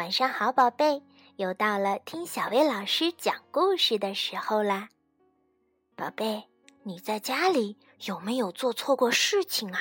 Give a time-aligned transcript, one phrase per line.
[0.00, 1.02] 晚上好，宝贝，
[1.36, 4.88] 又到了听小薇老师讲故事的时候啦。
[5.94, 6.44] 宝贝，
[6.84, 7.76] 你在家里
[8.06, 9.78] 有没有做错过事情啊？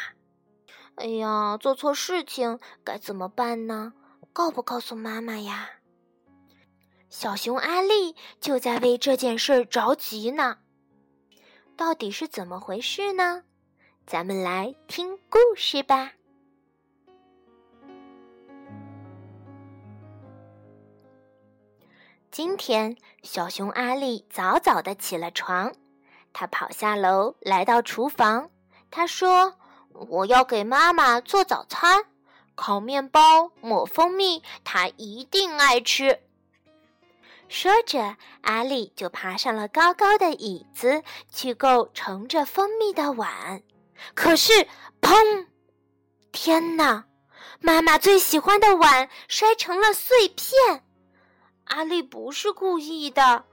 [0.96, 3.94] 哎呀，做错事情该怎么办呢？
[4.34, 5.70] 告不告诉妈妈呀？
[7.10, 10.58] 小熊阿丽就在为这件事着急呢。
[11.78, 13.44] 到底是怎么回事呢？
[14.06, 16.12] 咱们来听故事吧。
[22.42, 25.74] 今天，小熊阿丽早早的起了床，
[26.32, 28.50] 他跑下楼来到厨房。
[28.90, 29.56] 他说
[29.92, 32.06] ：“我要给妈妈做早餐，
[32.56, 36.22] 烤面包抹蜂蜜，她一定爱吃。”
[37.50, 43.62] 说着，阿丽就爬上了高高的椅子，去够盛着蜂蜜的碗。
[44.16, 44.66] 可是，
[45.02, 45.48] 砰！
[46.32, 47.04] 天哪！
[47.60, 50.86] 妈妈最喜欢的碗摔成了碎片。
[51.70, 53.46] 阿丽不是故意的，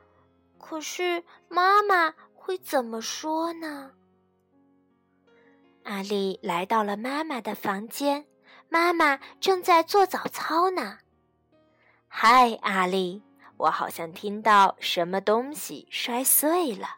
[0.59, 3.93] 可是妈妈会怎么说呢？
[5.85, 8.27] 阿丽来到了妈妈的房间，
[8.69, 10.99] 妈妈正在做早操呢。
[12.09, 13.23] 嗨，阿丽，
[13.59, 16.89] 我好像听到什么东西摔碎了。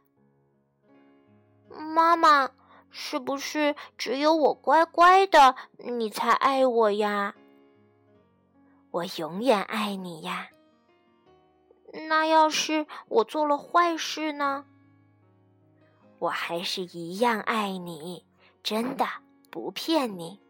[1.68, 2.48] 妈妈，
[2.90, 7.34] 是不是只有我乖乖的，你才爱我呀？
[8.92, 10.48] 我永远爱你呀。
[11.92, 14.64] 那要是我做了坏事呢？
[16.18, 18.24] 我还是一样爱你，
[18.62, 19.06] 真的
[19.50, 20.40] 不骗你。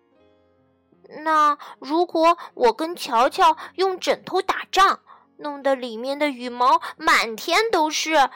[1.24, 5.00] 那如果我跟乔乔用枕头打仗，
[5.36, 8.30] 弄得里面的羽毛满天都是，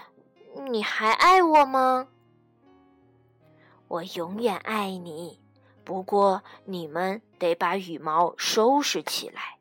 [0.68, 2.08] 你还爱我吗？
[3.88, 5.40] 我永远爱你，
[5.84, 9.58] 不过你们得把羽毛收拾起来。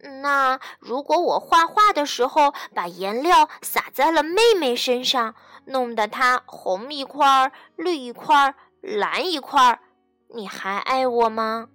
[0.00, 9.80] 那如果我画画的时候把颜料洒在了妹妹身上，弄得她红一块、绿一块、蓝一块，
[10.28, 11.68] 你还爱我吗？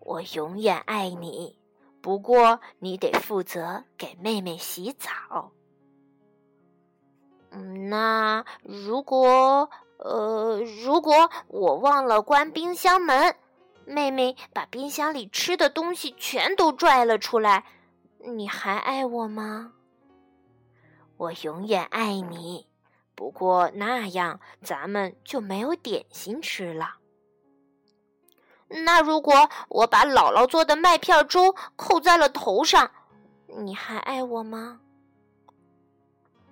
[0.00, 1.58] 我永远爱你，
[2.02, 5.50] 不过你得负责给妹妹洗澡。
[7.88, 13.34] 那如果呃，如果我忘了关冰箱门。
[13.86, 17.64] 妹妹把冰箱里吃的东西全都拽了出来，
[18.34, 19.72] 你还爱我吗？
[21.16, 22.66] 我永远爱你，
[23.14, 26.96] 不过那样咱们就没有点心吃了。
[28.68, 32.90] 那如果我把姥姥做的麦片粥扣在了头上，
[33.46, 34.80] 你还爱我吗？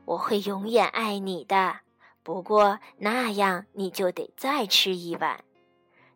[0.04, 1.80] 我会永远爱你的，
[2.22, 5.42] 不过那样你就得再吃一碗。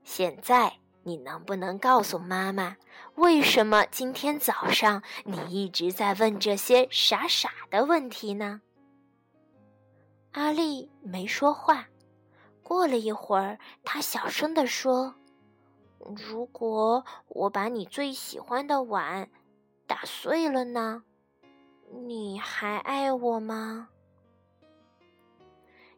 [0.04, 0.78] 现在。
[1.06, 2.76] 你能不能告诉妈妈，
[3.14, 8.60] 为什么今天早上你一直在问这些傻傻的问题呢？
[10.32, 11.86] 阿丽没说话。
[12.60, 15.14] 过了一会儿，她小声地说
[16.28, 19.30] ：“如果我把你最喜欢的碗
[19.86, 21.04] 打碎了呢？
[22.04, 23.90] 你还爱我吗？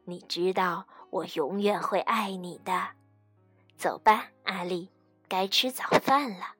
[0.04, 2.88] 你知道我永远会爱你的。
[3.78, 4.90] 走吧，阿丽。”
[5.28, 6.54] 该吃早饭了。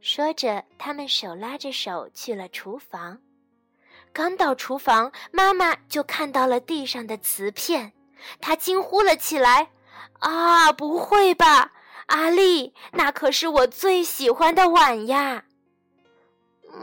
[0.00, 3.20] 说着，他们手拉着手去了厨房。
[4.12, 7.92] 刚到厨房，妈妈就看到了地上的瓷片，
[8.40, 9.70] 她惊呼了起来
[10.20, 11.72] ：“啊，不会吧，
[12.06, 15.44] 阿丽，那可是我最喜欢的碗呀！”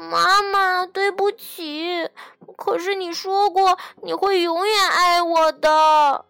[0.09, 2.09] 妈妈，对不起，
[2.57, 6.25] 可是你说过你会永远爱我的。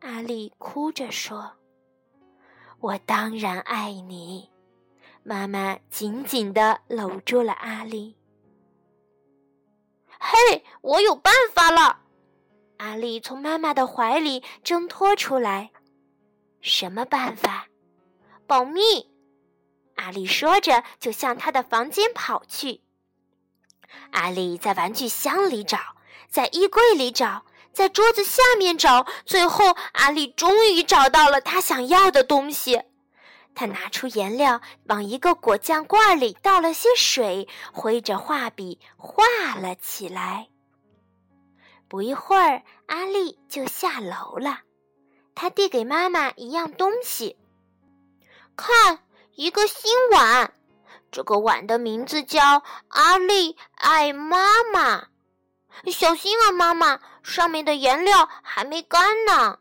[0.00, 1.52] 阿丽哭着说。
[2.84, 4.50] 我当然爱你，
[5.22, 8.14] 妈妈紧紧地搂住了阿丽。
[10.20, 12.00] 嘿，我有办法了！
[12.76, 15.70] 阿丽从妈妈的怀里挣脱出来。
[16.60, 17.68] 什么办法？
[18.46, 19.10] 保密！
[19.94, 22.82] 阿丽说着，就向她的房间跑去。
[24.10, 25.78] 阿丽在玩具箱里找，
[26.28, 27.46] 在衣柜里找。
[27.74, 32.80] 在桌子下面找，最后阿丽终于找到了她想要的东西。
[33.54, 39.24] 她拿出颜料，往一个果酱罐里倒了些水，挥着画笔画
[39.56, 40.48] 了起来。
[41.88, 44.60] 不一会儿，阿丽就下楼了。
[45.34, 47.36] 她递给妈妈一样东西，
[48.56, 49.00] 看，
[49.34, 50.54] 一个新碗。
[51.10, 55.06] 这个碗的名字叫“阿丽爱妈妈”。
[55.90, 57.00] 小心啊，妈妈！
[57.22, 59.58] 上面的颜料还没干呢。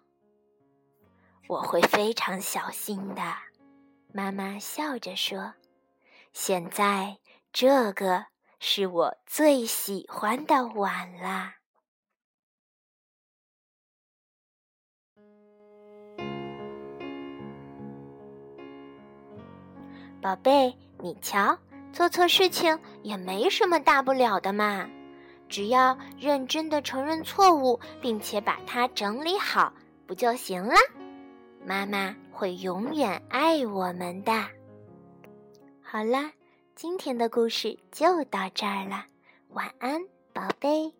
[1.48, 3.21] 我会非常小心的。
[4.13, 5.54] 妈妈笑着说
[6.33, 7.18] ：“现在
[7.51, 8.25] 这个
[8.60, 11.56] 是我最喜欢的碗啦。”
[20.21, 21.57] 宝贝，你瞧，
[21.92, 24.89] 做错事情也没什么大不了的嘛，
[25.54, 29.72] 只要认真的承认错误，并且把它整理好，
[30.08, 30.74] 不就行了？
[31.64, 34.34] 妈妈会永远爱我们的。
[35.80, 36.32] 好了，
[36.74, 39.06] 今天的故事就到这儿了，
[39.50, 40.02] 晚安，
[40.34, 40.92] 宝贝。